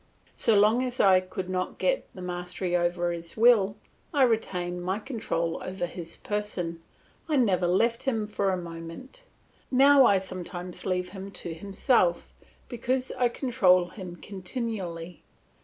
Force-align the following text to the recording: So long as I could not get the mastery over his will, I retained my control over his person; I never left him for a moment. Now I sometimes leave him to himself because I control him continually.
So 0.35 0.55
long 0.57 0.81
as 0.83 0.99
I 0.99 1.19
could 1.19 1.47
not 1.47 1.77
get 1.77 2.07
the 2.15 2.23
mastery 2.23 2.75
over 2.75 3.11
his 3.11 3.37
will, 3.37 3.75
I 4.11 4.23
retained 4.23 4.81
my 4.83 4.97
control 4.97 5.61
over 5.63 5.85
his 5.85 6.17
person; 6.17 6.81
I 7.29 7.35
never 7.35 7.67
left 7.67 8.01
him 8.01 8.25
for 8.25 8.49
a 8.49 8.57
moment. 8.57 9.25
Now 9.69 10.07
I 10.07 10.17
sometimes 10.17 10.87
leave 10.87 11.09
him 11.09 11.29
to 11.33 11.53
himself 11.53 12.33
because 12.67 13.11
I 13.11 13.29
control 13.29 13.89
him 13.89 14.15
continually. 14.15 15.21